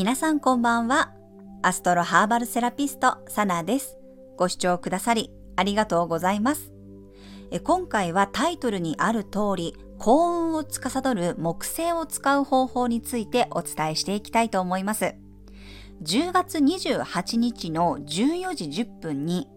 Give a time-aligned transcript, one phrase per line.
[0.00, 1.12] 皆さんこんばんは。
[1.60, 3.98] アストロハーバルセラピスト、サナです。
[4.38, 6.72] ご視聴くださり、ありがとうございます。
[7.50, 15.16] え今回はタイトルにある通り、幸運を司る木星を使う方法についてお伝えしていきたいと思います。
[16.02, 19.48] 10月28日の14時10分に、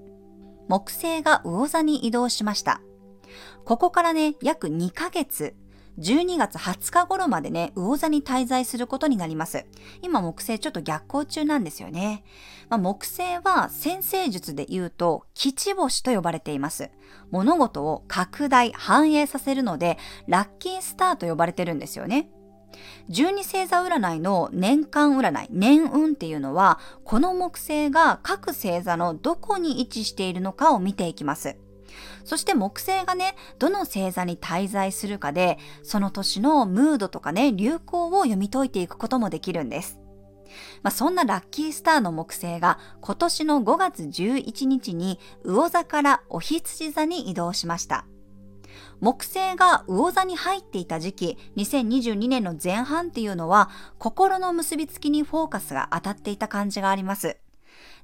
[0.68, 2.82] 木星が魚座に移動しました。
[3.64, 5.56] ここからね、約2ヶ月、
[6.00, 9.66] 12月20日頃までね、魚座に滞在することになります。
[10.02, 12.24] 今木星ちょっと逆行中なんですよね。
[12.70, 16.90] まあ、木星は先生術で言うと基地星と呼ばれています。
[17.32, 19.98] 物事を拡大、反映させるので、
[20.28, 22.30] ラッキースターと呼ばれてるんですよね。
[23.10, 31.58] 12星座占いの年間占い、年運っていうのは、この木星が各星座のどこに位置しているのかを見ていきます。
[32.24, 40.00] そして木星がね、どの星座に滞在するかで、その年のムードとかね、流行を読み解いていくこともできるんです。
[40.84, 48.06] まあ、そんなラッキースターの木星が今年の5月11日に魚座からお羊座に移動しました。
[49.00, 57.38] 木星が魚座に入っていた時期、2022年の前半っていうのは、心の結びつきにフォーカスが当たっていた感じがあります。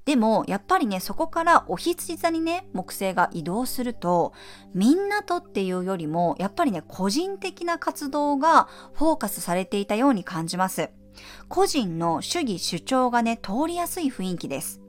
[0.10, 4.34] でも、やっぱりね、そこからお羊座にね、木星が移動すると、
[4.74, 10.90] みんなとっていうよりも、やっぱりね、個人的な活動がフォーカスされていたように感じます。
[11.48, 14.82] 個人の主義主張がね、通りやすい雰囲気です。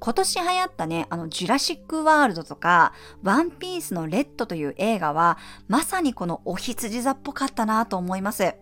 [0.00, 2.92] 今年流行ったね、あの、ジュラシックワールドとか、
[3.22, 8.56] ワンピースのレッドという映画は、まさにこのお羊座っぽかったなと思います。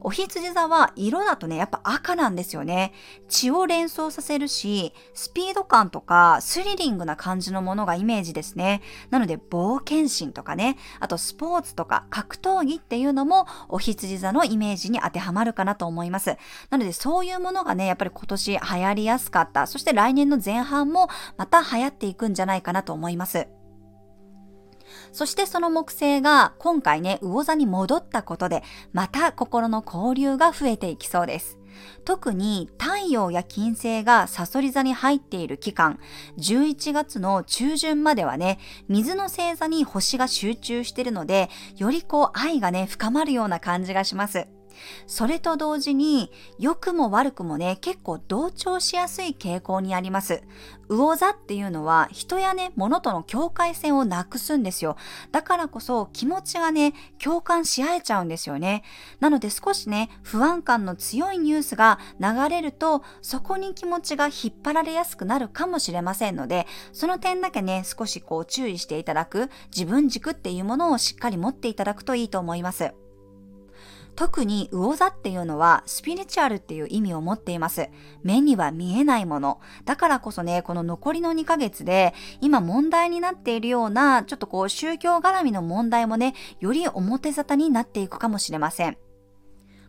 [0.00, 2.92] お羊座は色だとね、やっぱ赤なんですよね。
[3.28, 8.82] 血を連想させるし、スピード感とかスリリングな感じのものがイメージですね。
[9.10, 16.36] なので冒険心とかね、あとスポーツとか格闘技っていうのもお羊座のイメージに当てはまるかなと思います。
[16.70, 19.66] なのでそういうものがね、やっぱり今年流行りやすかった。
[19.66, 23.46] そして来年の前半もまた流行っていくんじゃないかなと思います。
[25.12, 28.62] そしてその木星が今回ね、魚座に戻ったことで、
[28.92, 31.58] また心の交流が増えていきそうです。
[32.04, 35.98] 特に太陽や金星がサソリ座に入っている期間、
[36.38, 38.58] 11月の中旬まではね、
[38.88, 44.46] 水の星座に星が集中しているので、よりこう愛がね、深まるような感じがします。
[45.06, 50.42] それと同時に、良くも悪くもね、結構同調しやすい傾向にあります。
[50.88, 54.96] 魚座っていうのは人やね、物との境界線をなくすんですよ。
[55.30, 58.82] だからこそ気持ちがね、共感し合えちゃうんですよね。
[59.20, 72.92] なので少しね、不安感の強いニュースが流れると、そこに気持ちが引っ張られやすくなるかもしれませんので、その点だけね、少しこう注意していただく、自分軸っていうものをしっかり持っていただくといいと思います。
[74.14, 77.88] 特に魚座っていうのはスピリチュアルっていう意味を持っています。
[78.22, 79.60] 目には見えないもの。
[79.84, 88.96] だからこそね、この残りの2ヶ月で今問題になっているようなちょっとこう宗教絡みの問題もね、より表沙汰になっていくかもしれません。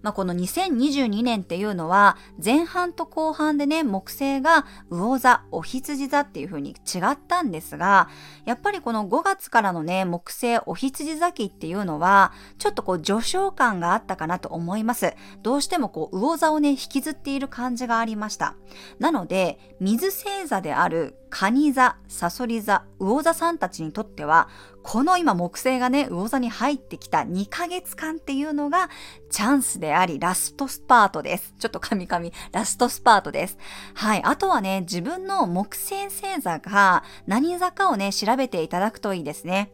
[0.03, 8.09] まあ、この2022年っていうのは前半と後半でね、木星が魚座、お羊座っていう風に違ったんですが、
[8.45, 15.15] やっぱりこの5月からのね、木星、お羊座期っていうのは、ちょっとこう序章感があったかなと思います。
[15.41, 18.55] どうしてもこう魚座をね、引きずっている感じがありました。
[18.99, 24.49] なので、水星座である蟹座、サソリ座、魚座さんたちにとっては、
[24.83, 28.89] この今木星がね、魚座に入ってきた2ヶ月間っていうのが
[29.31, 31.55] チャンスであり、ラストスパートです。
[31.57, 33.57] ちょっとカミカミ、ラストスパートです。
[33.95, 34.21] はい。
[34.23, 39.71] あとはね、自分の木星星座が何座かをね、調べていただくといいですね。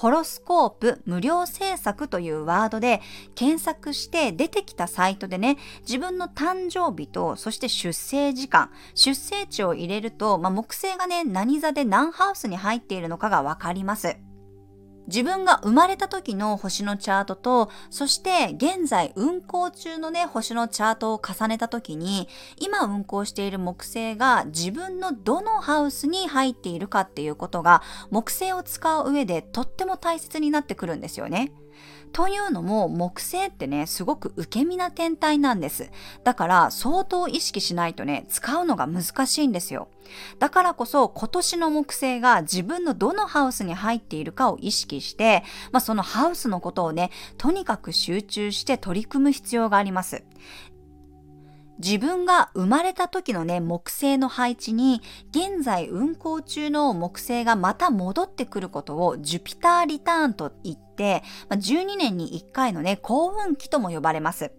[0.00, 3.02] ホロスコープ無料制作というワードで
[3.34, 14.16] 検索して出てきたサイトでね、自分の誕生日と、そして出生時間、出生地を入れると、まあ、木星がね、何座で何ハウスに入っているのかがわかります。
[15.06, 31.52] 自分が生まれた時の星のチャートと、そして現在運行中のね、星のチャートを重ねた時に、今運行している木星が自分のどのハウスに入っているかっていうことが、木星を使う上でとっても大切になってくるんですよね。
[32.12, 35.90] というのも木星ってね、すごく受け身な天体なんです。
[36.24, 39.88] だから相当意識しないとね、使うのが難しいんですよ。
[40.38, 50.24] だからこそ今年の木星が自分のどのハウスに入っているかを意識して、まあ、そのハウスのことをね、とにかく集中して取り組む必要があります。
[51.82, 55.00] 自分が生まれた時のね、木星の配置に、
[55.30, 64.52] 現在運行中の木星がまた戻ってくることをジュピターリターンと言って、ま12年に1回のね、幸運期とも呼ばれます。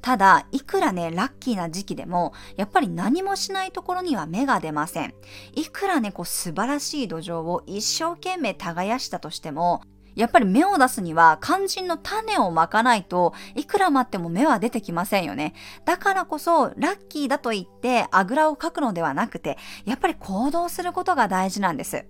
[0.00, 5.14] ただ、いくらね、ラッキーな時期でも、やっぱり何もしないところには芽が出ません。
[5.54, 9.82] いくらね、こう素晴らしい土壌を一生懸命耕したとしても、
[10.14, 15.54] やっぱり芽を出すには肝心の種をまかないといくら待っても芽は出てきませんよね。
[15.84, 22.06] だからこそラッキーだと言ってあぐらをかくのではなくてやっぱり行動することが大事なんです。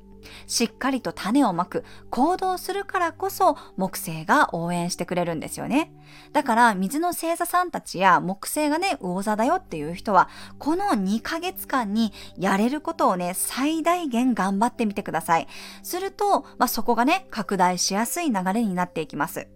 [0.46, 5.92] しっかりと種をまく、行動するからこそ木星が応援してくれるんですよね。
[6.32, 10.28] だから水の星座さんたちや木星がね、魚座だよっていう人は、
[10.58, 15.48] この2ヶ月間にやれることをね、最大限頑張ってみてください。
[15.82, 19.48] すると、まあ、そこがね、拡大しやすい流れになっていきます。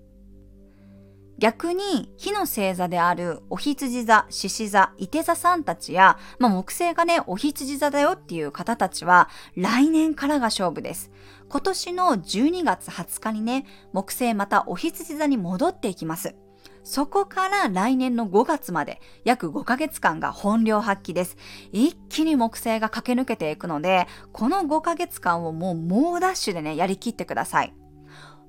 [1.38, 11.12] 逆に火の星座であるお羊座、獅子座、伊手座さんたちや、まあ、木星がね、お羊座だよっていう方たちは来年からが勝負です。
[11.48, 16.34] 今年の12月20日にね、木星またお羊座に戻っていきます。
[16.82, 21.36] そこから来年の5月まで約5ヶ月間が本領発揮です。
[21.70, 27.74] 一気に木星が駆け抜けていくので、この5ヶ月間をもう猛ダッシュでね、やりきってください。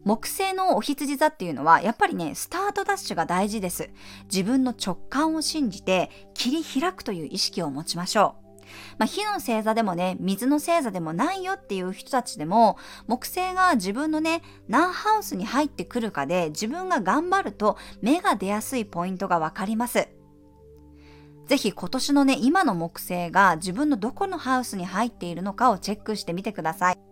[0.04, 3.90] 木星のお羊座っていうのはやっぱりねスタートダッシュが大事です
[4.32, 8.50] 自分の直感を信じて切り開くという意識を持ちましょう
[8.98, 20.08] まあ、火の星座でもね、水の星座でもないよっていう人たちでも、木星が自分のね、何ハウスに入ってくるかで自分が頑張ると芽が出やすいポイントがわかります。
[21.48, 27.09] ぜひ今年のね、今の木星が自分のどこのハウスに入っているのかをチェックしてみてください。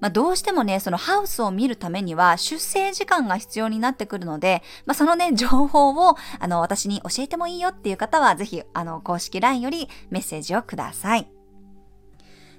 [0.00, 11.30] まあ、どうしてもね、そのハウスを見るためには出生時間が必要になってくるので、まあ、そのね、 情報を、あの、私に教えてもいいよっていう方は、ぜひ、あの、公式 LINE よりメッセージをください。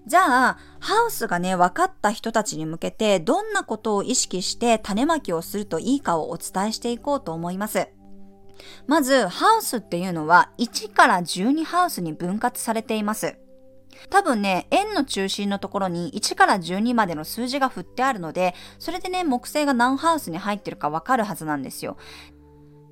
[0.08, 7.88] じゃあ、ハウスがね、分かった人たちに向けて、どんなことを意識して種まきをするといいかをお伝えしていこうと思います。
[8.88, 13.38] まず、ハウスっていうのは1から12ハウスに分割されています。
[14.10, 21.98] 多分ね、円の中心のところに1から12までの数字が振ってあるので、それでね、木星が何ハウスに入ってるかわかるはずなんですよ。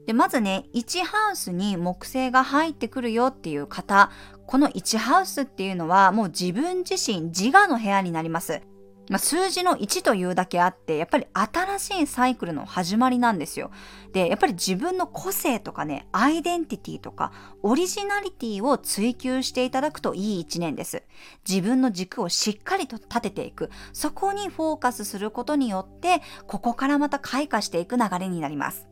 [0.06, 4.12] で、まずね、1ハウスに木星が入ってくるよっていう方、
[4.48, 8.62] この1ハウスっていうのはもう自分自身自我の部屋になります。
[9.10, 13.72] まあ、数字の1というだけあって、やっぱり新しいサイクルの始まりなんですよ。
[14.14, 17.34] で、やっぱり自分の個性とかね、アイデンティティとか、
[17.64, 21.04] オリジナリティを追求していただくといい1年です。
[21.48, 23.72] 自分の軸をしっかりと立てていく。
[23.94, 28.88] そこにフォーカスすることによって、ここからまた開花していく流れになります。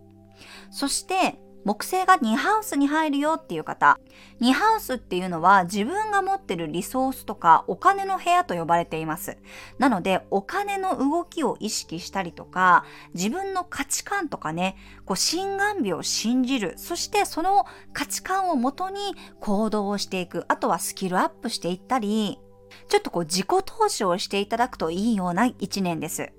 [0.71, 3.99] そして、木星が2ハウスに入るよっていう方、
[4.41, 9.37] 2ハウスっていうのは自分が持ってるリソースとかお金の部屋と呼ばれています。
[9.77, 16.75] なので、お金の動きを意識したりとか、自分の価値観とかね、こう、心眼美を信じる。
[16.77, 20.45] そしてその価値観をもとに行動をしていく。
[20.47, 22.39] あとはスキルアップしていったり、
[22.87, 26.31] ちょっとこう自己投資をしていただくといいような一年です。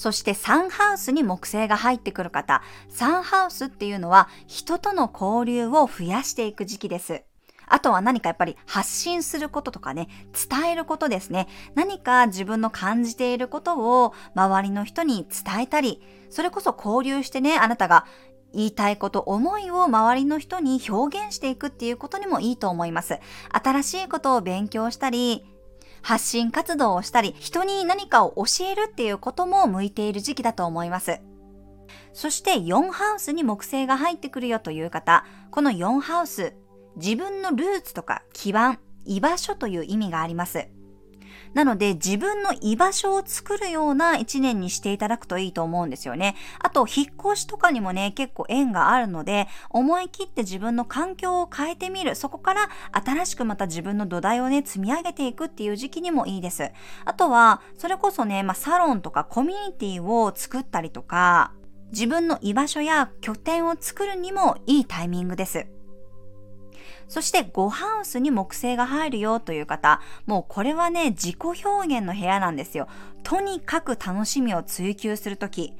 [0.00, 7.22] そしてサンハウスに木星が入ってくる方、サンハウスっていうのは人との交流を増やしていく時期です。
[7.66, 11.48] あとは何かやっぱり発信することとかね、伝えることですね。
[11.74, 16.00] 何か自分の感じていることを周りの人に伝えたり、
[16.30, 18.06] それこそ交流してね、あなたが
[18.54, 23.18] 言いたいこと、思いを周りの人に表現していくっていうことにもいいと思います。
[23.52, 25.44] 新しいことを勉強したり、
[26.02, 31.20] 発信活動をしたり、人に何かを教えるっていうことも向いている時期だと思います。
[32.12, 36.54] そして4ハウスに木星が入ってくるよという方、この4ハウス、
[36.96, 40.68] 自分のルーツとか基盤、居場所という意味があります。
[41.54, 46.36] なので自分の居場所を作るような一年にしていただくといいと思うんですよね。
[46.58, 52.14] あと、引っ越しとかにもね、結構縁があるので、思い切って自分の環境を変えてみる。
[52.14, 56.70] そこから新しくまた自分の土台をね、積み上げていくっていう時期にもいいです。
[57.04, 61.52] あとは、それこそね、まあ、サロンとかコミュニティを作ったりとか、
[61.92, 65.66] 自分の居場所や拠点を作るにもいいタイミングです。
[67.08, 72.88] そして5ハウスに木星が入るよという方、もうこれはね、自己表現の部屋なんですよ。
[73.22, 75.74] とにかく楽しみを追求するとき。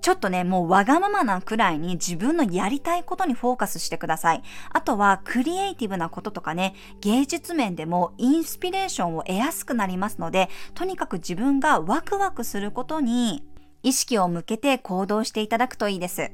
[0.00, 4.42] ちょっとね、もうわがままなくらいに自分のやりたいことにフォーカスしてください。
[4.70, 13.44] あとはクリエイティブなこととかね、芸術面でもインスピレーションを得やすくなりますので、とにかく自分がワクワクすることに
[13.82, 16.30] 意識を向けて行動していただくといいです。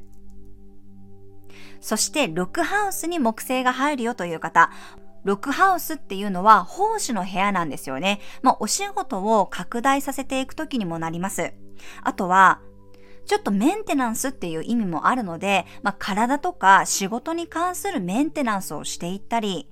[1.85, 4.71] そして6ハウスに木星が入るよという方、
[5.27, 8.21] 6ハウスっていうのは奉仕の部屋なんですよね。
[8.41, 11.53] まあ、お仕事を拡大させていくときにもなります。
[12.03, 12.63] あとは、
[13.27, 19.69] ちょっとメンテナンスっていう意味もあるので、まあ、体とか仕事に関するメンテナンスをしていったり、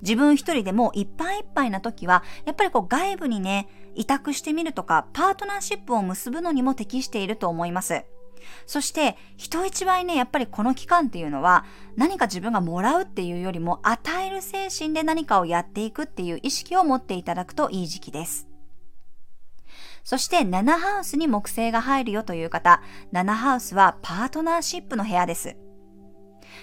[0.00, 8.06] 自分一人でもいっぱいいっぱいな時は、やっぱりこう外部にね、委託してみるとか、パートナーシップを結ぶのにも適していると思います。
[8.66, 11.64] そして人一倍ねやっぱりこの期間っていうのは
[11.96, 18.48] 何か自分がもらうっていうよりも与える精神で何かをやっていくっていう意識を持っていただくといい時期です。
[20.04, 22.80] そして7ハウスに木星が入るよという方、
[23.12, 25.56] 7ハウスはパートナーシップの部屋です。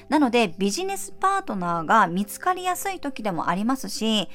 [0.07, 4.29] なのでビジネスパートナーが見つかりやすい時でもありますし、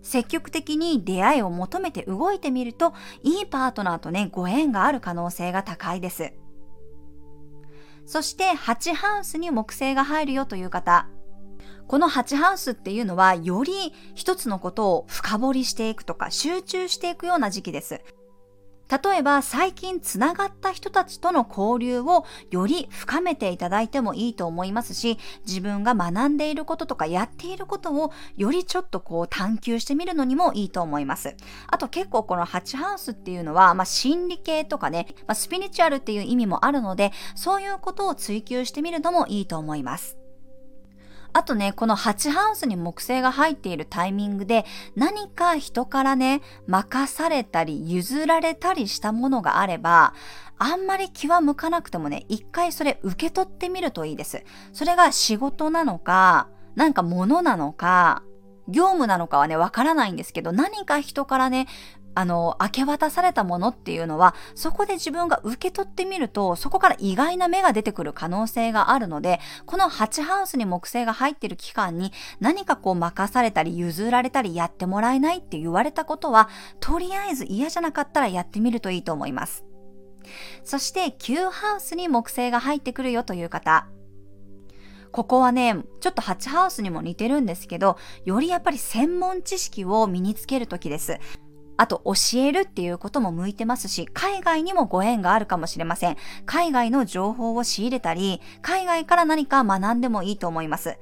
[0.00, 6.32] 積極的に出会いを求めて動いてみると、いいパートナーとね、ご縁がある可能性が高いです。
[8.06, 11.08] そして8ハウスに木星が入るよという方。
[11.88, 18.00] この8ハウスっていうのはより一つのことを深掘りしていくとか集中していくような時期です。
[18.88, 31.36] 例えば最近つながった人たちとの交流をより深めていただいてもいいと思いますし、自分が学んでいることとかやっていることをよりちょっとこう探求してみるのにもいいと思います。
[31.68, 40.16] あと結構この8ハウスっていうのは、まあ、心理系とかね、まあ、スピリチュアルっていう意味もあるので、そういうことを追求してみるのもいいと思います。
[41.36, 44.64] あとね、この8ハウスに木星が入っているタイミングで
[44.94, 50.14] 何か人からね、任されたり譲られたりしたものがあれば、
[50.56, 54.44] あんまり気は向かなくてもね、一回それ受け取ってみるといいです。
[54.72, 58.22] それが仕事なのか、なんか物なのか、
[58.68, 61.66] 業務なのかはね、わからないんですけど、何か人からね、
[62.16, 76.48] あの、明け渡されたものっていうのは、そこで自分が受け取ってみると、そこから意外な芽が出てくる可能性があるので、この8ハウスに木星が入ってる期間に何かこう任されたり譲られたりやってもらえないって言われたことは、
[76.80, 79.66] とりあえず嫌じゃなかったらやってみるといいと思います。
[80.64, 83.86] そして9ハウスに木星が入ってくるよという方。
[85.12, 91.18] ここはね、ちょっと8ハウスにも似てるんですけど、よりやっぱり専門知識を身につけるときです。
[91.76, 96.16] あと教えるっていうことも向いてますし、海外にもご縁があるかもしれません。
[96.44, 100.98] 海外の情報を仕入れたり、海外から何か学んでもいいと思います。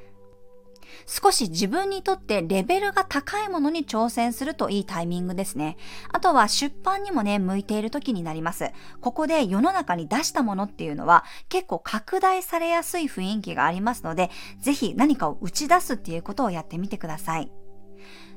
[1.07, 5.77] 少し自分にとってレベルが高いものに挑戦するといいタイミングですね。
[6.13, 8.71] あとは出版にもね、向いている時になります。
[9.01, 17.51] ここで世の中に出したものっていうのは結構拡大されやすい雰囲気がありますので、ぜひ何かを打ち出すっていうことをやってみてください。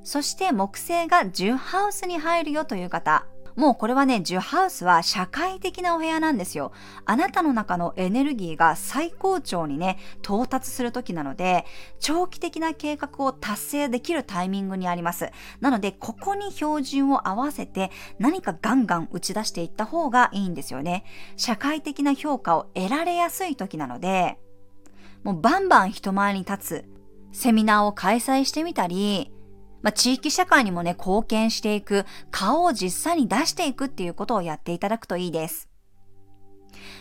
[0.04, 3.26] そして木星が10ハウスに入るよという方。
[3.58, 6.72] もうこれはね、10ハウスは社会的なお部屋なんですよ。
[7.06, 11.66] あなたの中のエネルギーが最高潮にね、到達する時なので、
[12.00, 15.32] 長期的な計画を達成できるタイミングにあります。
[15.60, 21.04] なので、ここに標準を合わせて何かガンガン打ち出していった方がいいんですよね。
[21.36, 24.38] 社会的な評価を得られやすい時なので、
[25.24, 26.86] もうバンバン人前に立つ、
[27.32, 29.32] セミナーを開催してみたり、
[29.88, 35.70] まあ、地域社会にもね、貢献していく、顔を実際に出していくっていうことをやっていただくといいです。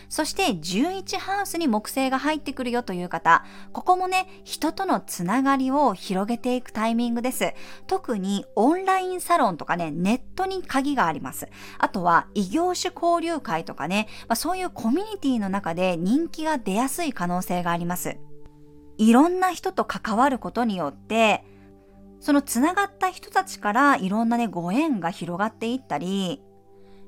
[0.07, 7.53] そして11ハウスに木星が入ってくるよという方、ここもね、人とのつながりを広げていくタイミングです。
[7.87, 11.49] 特にオンラインサロンとかね、ネットに鍵があります。
[11.79, 18.15] あとは異業種交流会とかね、まあ、そういうコミュニティの中で人気が出やすい可能性があります。
[18.97, 21.43] いろんな人と関わることによって、
[22.19, 26.41] そのつながった人たちからいろんなね、ご縁が広がっていったり、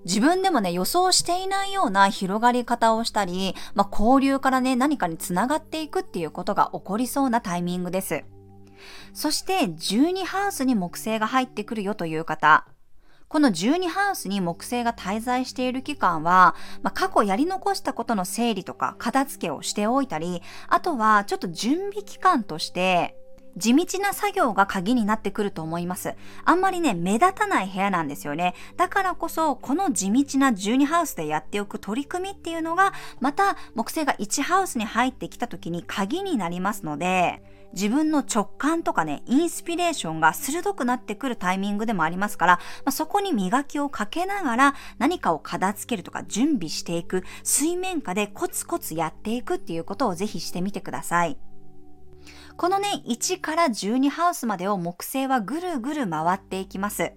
[0.06, 8.24] 自分でもね、予想していないような広がり方をしたり、まあ、交流からね、何かにつながっていくっていうことが起こりそうなタイミングです。
[9.14, 12.66] そして、12ハウスに木星が入ってくるよという方。
[13.28, 23.19] この12ハウスに木星が滞在している期間は、まあ、過去やり残したことの整理とか片付けをしておいたり、あとはちょっと準備期間として、
[23.60, 26.16] 地道な作業が鍵になってくると思います。
[26.46, 28.56] あんまりね、目立たない部屋なんですよね。
[28.78, 51.38] だからこそ、この地道な12ハウスでやっておく取り組みっていうのが、また木星が1ハウスに入ってきた時に鍵になりますので、自分の直感とかね、インスピレーションが鋭くなってくるタイミングでもありますから、まあ、そこに磨きをかけながら何かを片付けるとか準備していく、水面下でコツコツやっていくっていうことをぜひしてみてください。
[52.60, 57.14] このね、1から12ハウスまでを木星はぐるぐる回っていきます。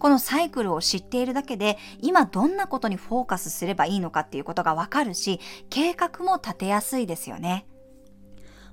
[0.00, 5.38] このサイクルを知っているだけで、今どんなことにフォーカスすればいいのかっていうことがわかるし、
[5.70, 7.68] 計画も立てやすいですよね。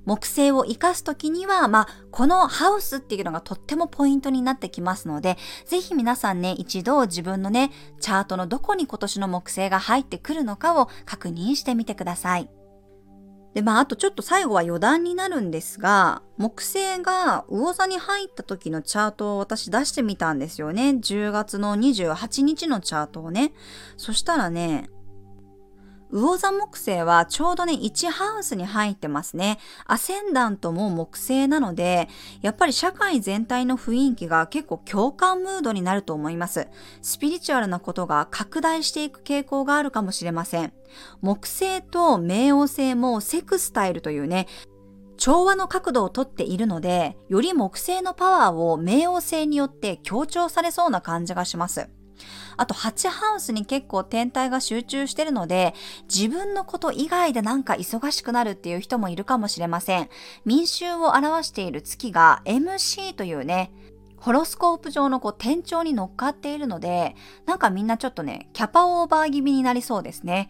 [0.05, 5.37] 木星を活かすときには、まあ、このハウスっていうのがとってもポイントになってきますので、
[5.67, 12.49] ぜひ皆さんね、一度自分のね、チャートのどこに今年の木星が入ってくるのかを確認してみてください。
[13.55, 20.89] で、まあ、あとちょっと最後は余談になるんですが、木星が魚座に入った時のチャートを私出してみたんですよね。
[20.89, 23.53] 10月の28日のチャートをね。
[23.95, 24.89] そしたらね、
[26.11, 29.59] 魚座木星はちょうどね、1ハウスに入ってますね。
[29.85, 32.07] アセンダントも木星なので、
[32.41, 36.67] やっぱり社会全体の雰囲気が結構共感ムードになると思います。
[37.01, 40.73] スピリチュアルなことが拡大していく傾向があるかもしれません。
[41.21, 44.47] 木星と冥王星もセクスタイルというね、
[45.17, 51.89] 調和の角度をとっているので、より木星のパワーを冥王星によって強調されそうな感じがします。
[52.57, 55.73] あと8ハウスに結構天体が集中してるので、
[56.13, 60.09] 自分のこと以外でなんか忙しくなるっていう人もいるかもしれません。
[60.45, 63.71] 民衆を表している月が MC というね、
[64.17, 70.49] ホロスコープ上のこう天頂に乗っかっているので、なんかみんなちょっとね、キャパオーバー気味になりそうですね。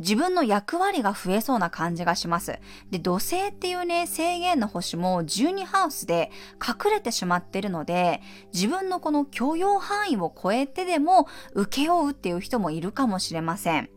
[0.00, 2.58] 自分の役割が増えそうな感じがします。
[2.90, 6.30] で、土星っていうね、制限の星も12ハウスで
[6.60, 8.20] 隠れてしまってるので、
[8.52, 13.90] 自分のこの許容範囲を超えてでも請け負うっていう人もいるかもしれません。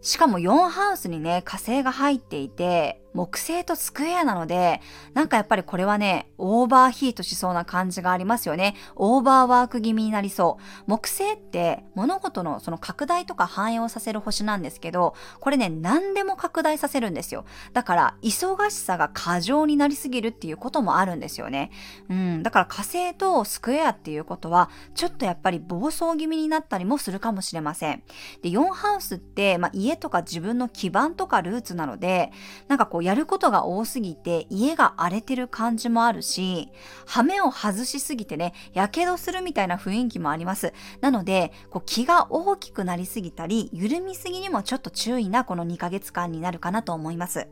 [0.00, 4.80] しかも4ハウスにね、火星が入っていて、木星とスクエアなので、
[5.14, 8.74] なんかやっぱりこれはね、オーバーヒートしそうな感じがありますよね。
[8.96, 10.82] オーバーワーク気味になりそう。
[10.86, 17.44] 木星って物事のその拡大とか繁栄をさせる星なんですけど、これね、何でも拡大させるんですよ。
[17.72, 21.70] だから、忙しさが過剰になりすぎるっていうこともあるんですよね。
[22.10, 28.02] うん、だから火星とスクエアっていうことは、ちょっとやっぱり暴走気味になったりもするかもしれません。
[28.42, 32.32] で、4ハウスって、まあ、家とか自分の基盤とかルーツなので、
[32.66, 36.70] なんかこうやることが多すぎて家が荒れてる感じもあるし、
[37.06, 40.72] 羽目を外しすぎてね、火傷するみたいな雰囲気もあります。
[41.02, 47.46] なので、こう気が大きくなりすぎたり、緩みすぎにもちょっと注意なこの2ヶ月間になるかなと思います。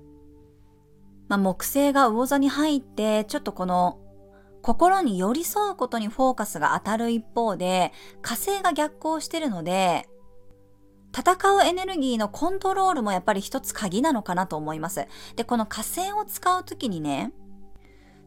[1.29, 3.99] まあ、木星が魚座に入って、ちょっとこの
[4.63, 10.09] 心に寄り添うことにフォーカスが当たる一方で、火星が逆行してるので、
[11.15, 15.07] 戦うエネルギーのコントロールもやっぱり一つ鍵なのかなと思います。
[15.37, 17.33] で、この火星を使うときにね、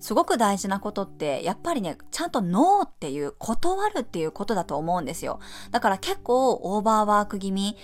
[0.05, 5.39] すごく大事なことって、やっぱりね、ちゃんとノーっていう、断るっていうことだと思うんですよ。
[5.71, 7.75] だから結構オーバーワーク気味、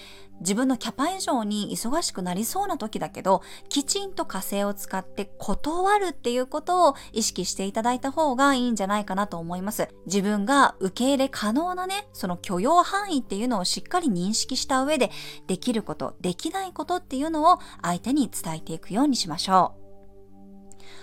[0.42, 9.88] 自分のキャパ以上に忙しくなりそうな時だけど、きちんと火星を使って断るっていうことを意識していただいた方がいいんじゃないかなと思います。
[10.06, 15.10] 自分が受け入れ可能なね、その許容範囲っていうのをしっかり認識した上で、
[15.48, 19.81] できること、できないことっていうのを相手に伝えていくようにしましょう。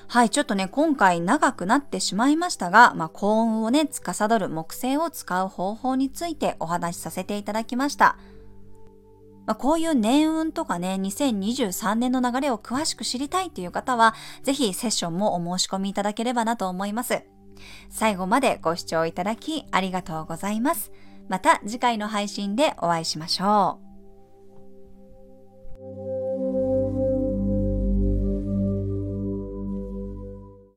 [0.08, 8.16] はい、ちょっとね、今回長くなってしまいましたが、まあ、幸運をね、司る木星を使う方法についてお話しさせていただきました。
[9.46, 17.22] まあ、こういう年運とかね、2023年の流れを詳しく知りたいという方は、ぜひセッションもお申し込みいただければなと思います。
[17.90, 20.92] 最後までご視聴いただきありがとうございます。
[21.28, 23.78] また次回の配信でお会いしましょ
[26.24, 26.27] う。